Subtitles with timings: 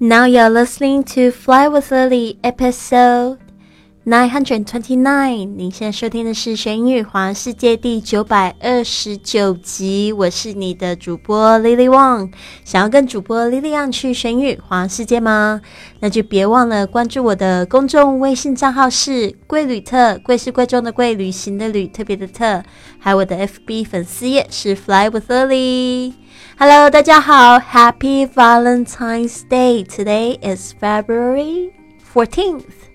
[0.00, 3.40] Now you're listening to Fly with Lily episode
[4.08, 5.54] nine hundred twenty nine。
[5.54, 10.10] 您现在收听的是《玄宇环世界》第九百二十九集。
[10.14, 12.32] 我是你的主播 Lily Wang。
[12.64, 15.60] 想要跟主播 Lily Wang 去玄宇环世界吗？
[16.00, 22.62] 那就别忘了关注我的公众微信账号是“贵旅特”，贵是贵重的贵，旅行的旅，特别的特。
[22.98, 26.14] 还有我的 FB 粉丝页是 Fly with Lily。
[26.56, 29.84] Hello，大家好，Happy Valentine's Day!
[29.84, 31.72] Today is February
[32.10, 32.87] fourteenth.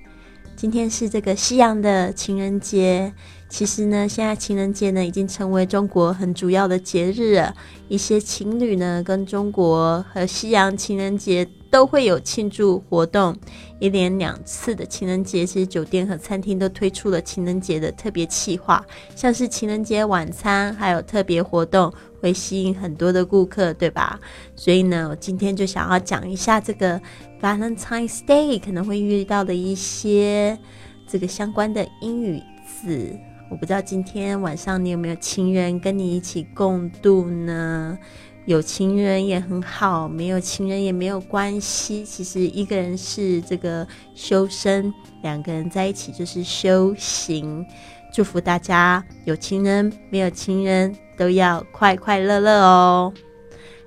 [0.64, 3.14] 今天是这个西洋的情人节。
[3.50, 7.54] 其实呢，现在情人节呢已经成为中国很主要的节日了。
[7.90, 13.36] 一些情侣呢跟中国和西洋情人节都会有庆祝活动。
[13.80, 21.92] 一连两次的情人节，其实酒店和餐厅都推出了情人节的特别企划，像是情人节晚餐，还有特别活动。
[22.22, 24.18] 会吸引很多的顾客，对吧？
[24.56, 27.02] 所以呢，我今天就想要讲一下这个
[27.42, 30.58] Valentine's Day 可能会遇到的一些
[31.06, 33.18] 这个相关的英语字。
[33.50, 37.98] 我不知道今天晚上你有没有情人跟你一起共度呢？
[38.46, 42.04] 有情人也很好，没有情人也没有关系。
[42.04, 47.66] 其实一个人是这个修身，两个人在一起就是修行。
[48.14, 50.96] 祝福大家有情人没有情人。
[51.16, 53.14] 都要快快乐乐哦。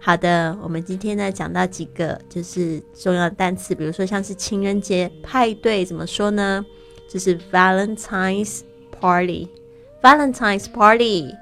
[0.01, 6.65] 好的，我们今天呢讲到几个就是重要的单词，比如说像是情人节派对，怎么说呢？
[7.11, 8.61] 就是 Valentine's
[9.01, 11.35] Party，Valentine's Party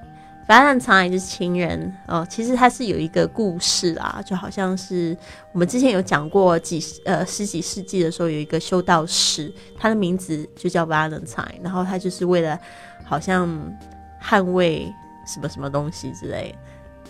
[0.48, 2.26] Valentine 就是情人哦。
[2.28, 5.16] 其实它是有一个故事啊，就好像是
[5.52, 12.58] 我们之前有讲过几呃十几世纪的时候，有一个修道士，他的名字就叫 Valentine，然后他就是为了
[13.04, 13.48] 好像
[14.22, 14.92] 捍卫。
[15.26, 16.54] 什么什么东西之类，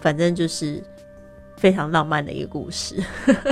[0.00, 0.80] 反正就是
[1.56, 2.94] 非常浪漫的一个故事。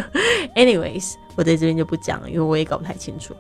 [0.55, 3.35] Anyways，我在这边就不讲了，因为我也搞不太清楚。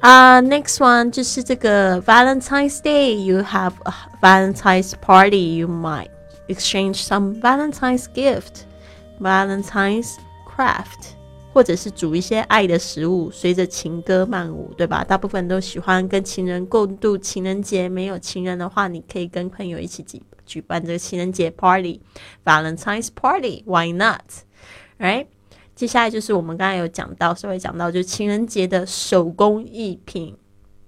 [0.00, 6.10] 啊，Next one 就是这个 Valentine's Day，you have a Valentine's party，you might
[6.48, 10.16] exchange some Valentine's gift，Valentine's
[10.46, 11.14] craft。
[11.50, 15.02] 或者是煮一些爱的食物，随着情歌漫舞，对吧？
[15.02, 17.88] 大部分都喜欢跟情人共度情人节。
[17.88, 25.26] 没有情人的话，你可以跟朋友一起举举办这个情人节 party，Valentine's Party，Why not？Right？
[25.75, 30.37] 接下来就是我们刚才有讲到，稍微讲到就是情人节的手工艺品。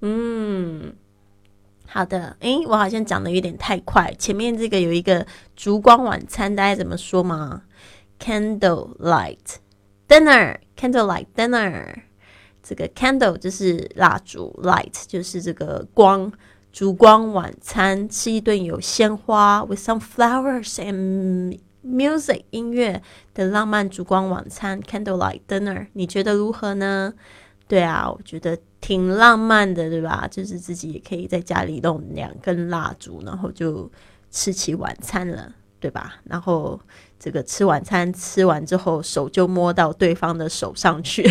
[0.01, 0.93] 嗯，
[1.87, 2.35] 好的。
[2.41, 4.13] 诶，我好像讲的有点太快。
[4.19, 5.25] 前面这个有一个
[5.55, 7.63] 烛光晚餐，大家怎么说吗
[8.19, 9.57] ？Candle light。
[10.07, 11.95] Dinner, candlelight dinner，
[12.61, 16.31] 这个 candle 就是蜡烛，light 就是这个光，
[16.71, 23.01] 烛光晚餐，吃一顿有鲜花，with some flowers and music 音乐
[23.33, 27.13] 的浪漫烛光晚餐，candlelight dinner，你觉得如何呢？
[27.67, 30.27] 对啊，我觉得挺浪漫的，对吧？
[30.29, 33.91] 就是自己也可以在家里弄两根蜡烛，然后就
[34.31, 35.53] 吃起晚餐了。
[35.77, 36.15] 对吧？
[36.23, 36.79] 然后
[37.19, 41.29] 这个吃晚餐吃完之后，手就摸到对方的手上去，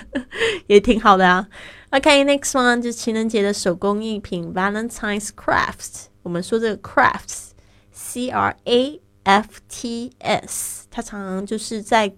[0.68, 1.46] 也挺好的啊。
[1.90, 6.04] OK，next one 就是情人节的手工艺品，Valentine's crafts。
[6.22, 12.12] 我们说这个 crafts，C R A F T S，它常常就是在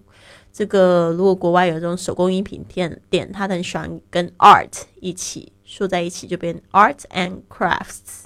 [0.51, 8.25] 这个如果国外有这种手工艺品店店，它很喜欢跟 art 一起说在一起，就变 art and crafts。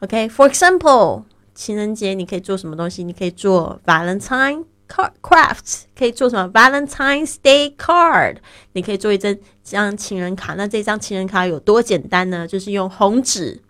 [0.00, 1.24] OK，for example。
[1.52, 3.04] 情人节你可以做什么东西？
[3.04, 8.38] 你可以做 Valentine craft，可以做什么 Valentine's Day card？
[8.72, 10.54] 你可以做一张张情人卡。
[10.54, 12.46] 那这张情人卡有多简单呢？
[12.48, 13.60] 就是用红纸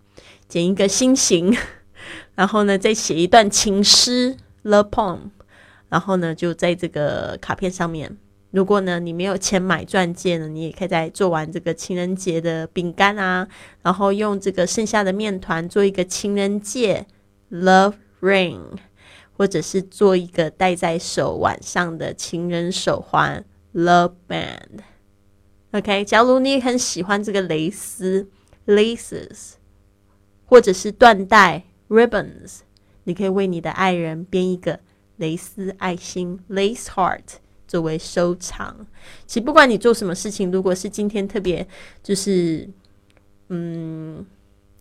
[0.46, 1.56] 剪一个心形，
[2.40, 4.34] 然后呢再写一段情诗
[4.64, 5.18] love poem，
[5.90, 8.16] 然后呢就在这个卡片上面。
[8.50, 13.46] 如果呢你没有钱买钻戒呢，你也可以在做完这个情人节的饼干啊，
[13.82, 17.06] 然后用这个剩下的面团做一个情人戒。
[17.50, 18.78] Love ring，
[19.36, 23.44] 或者是做一个戴在手腕上的情人手环
[23.74, 24.80] ，Love band。
[25.72, 28.30] OK，假如你很喜欢这个蕾丝
[28.66, 29.56] ，laces，
[30.46, 32.60] 或者是缎带，ribbons，
[33.04, 34.80] 你可以为你的爱人编一个
[35.16, 37.20] 蕾丝爱心，lace heart，
[37.68, 38.86] 作为收藏。
[39.26, 41.68] 其实不管你做什么事情，如果是今天特别，
[42.02, 42.66] 就是，
[43.48, 44.24] 嗯。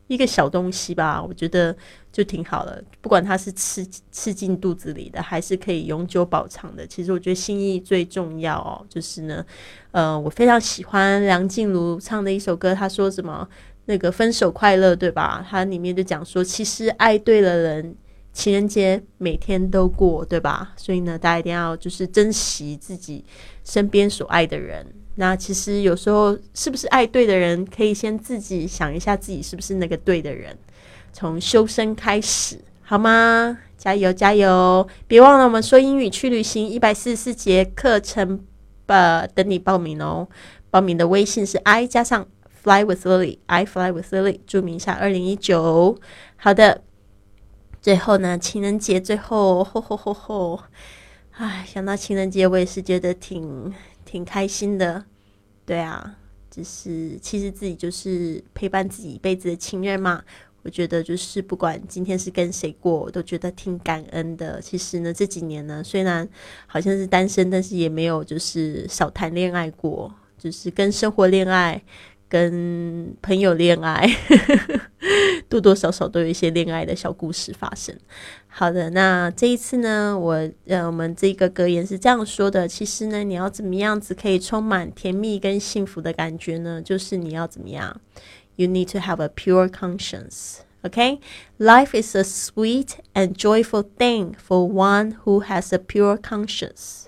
[0.08, 1.78] 一个小东西吧，我觉得
[2.12, 2.84] 就挺好的。
[3.00, 8.84] 不管它是吃吃进肚子里的，还是可以永久保藏的，其实我觉得心意最重要哦。
[8.90, 9.46] 就是呢，
[9.92, 13.48] 呃，我非常喜欢梁静茹唱的一首歌，她说什么
[13.90, 15.44] 那个分手快乐，对吧？
[15.50, 17.96] 它里面就讲说，其实爱对了人
[18.32, 20.74] 情人节每天都过，对吧？
[20.78, 23.26] 所以呢，大家一定要就是珍惜自己
[23.64, 24.86] 身边所爱的人。
[25.16, 30.56] 那其实有时候是不是爱对的人，可以先自己想一下自己是不是那个对的人，
[31.12, 33.58] 从修身开始，好吗？
[33.76, 34.88] 加油加油！
[35.08, 38.46] 别忘了我们说英语去旅行一百四十四节课程
[38.86, 40.28] 吧，等你报名哦。
[40.70, 42.28] 报名的微信是 i 加上
[42.62, 45.98] fly with lily，i fly with lily，注明一下二零一九。
[46.36, 46.84] 好的。
[47.82, 50.60] 最后呢，情人节最后，吼吼吼吼！
[51.32, 53.74] 唉，想到情人节，我也是觉得挺
[54.04, 55.06] 挺开心的。
[55.66, 56.18] 对啊，
[56.52, 60.22] 就是其实自己就是陪伴自己一辈子的情人嘛。
[60.64, 64.60] 我觉得就是不管今天是跟谁过，我都觉得挺感恩的。
[64.60, 66.28] 其实呢，这几年呢，虽然
[66.68, 71.82] 好像是单身，但是也没有就是少谈恋爱过，就是跟生活恋爱。
[72.30, 74.08] 跟朋友恋爱，
[75.50, 77.94] 多多少少都有一些恋爱的小故事发生。
[78.48, 86.82] 好的，那这一次呢，我呃，我们这个格言是这样说的：其实呢，你要怎么样子可以充满甜蜜跟幸福的感觉呢？
[86.82, 88.00] 就是你要怎么样
[88.56, 90.60] ？You need to have a pure conscience.
[90.82, 91.20] Okay,
[91.58, 97.08] life is a sweet and joyful thing for one who has a pure conscience.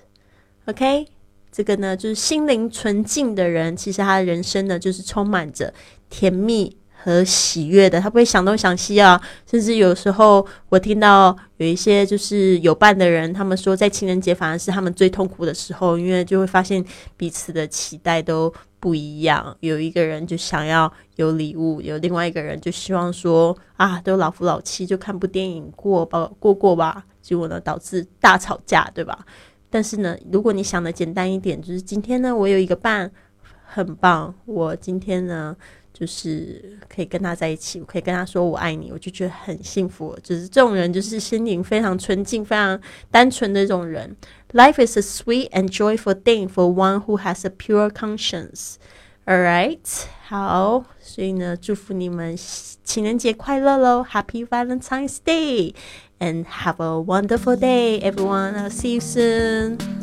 [0.66, 1.06] Okay.
[1.52, 5.72] 这个呢，就是心灵纯净的人，其实他的人生呢，就是充满着
[6.08, 8.00] 甜蜜和喜悦的。
[8.00, 16.82] 他不会想东想西啊，甚至有时候我听到有一些就是有伴的人，他们说在情人节反而是他们最痛苦的时候，因为就会发现
[17.18, 18.50] 彼此的期待都
[18.80, 19.54] 不一样。
[19.60, 27.04] 有一个人就想要有礼物，有另外一个人就希望说啊，都老夫老妻，就看部电影过吧，过过吧。
[27.20, 29.16] 结果呢，导致大吵架，对吧？
[29.72, 33.10] 但是呢，如果你想的简单一点，就是今天呢，我有一个伴，
[33.64, 34.34] 很棒。
[34.44, 35.56] 我今天呢，
[35.94, 40.14] 就是可以跟他在一起，我可以跟他说我爱你，我就觉得很幸福。
[40.22, 42.78] 就是这种人，就是心灵非常纯净、非常
[43.10, 44.14] 单纯的这种人。
[44.52, 48.74] Life is a sweet and joyful thing for one who has a pure conscience.
[49.25, 49.79] All right，
[50.29, 52.37] 好，所以呢，祝福你们
[52.83, 54.05] 情人节快乐喽！
[54.09, 55.73] Happy Valentine's Day
[56.19, 58.55] and have a wonderful day, everyone.
[58.55, 60.00] I'll see you soon.